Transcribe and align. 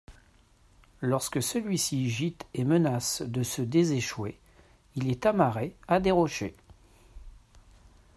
Lorsque 1.01 1.43
celui-ci 1.43 2.09
gîte 2.09 2.47
et 2.55 2.63
menace 2.63 3.21
de 3.21 3.43
se 3.43 3.61
déséchouer, 3.61 4.39
il 4.95 5.11
est 5.11 5.27
amarré 5.27 5.75
à 5.87 5.99
des 5.99 6.09
rochers. 6.09 6.55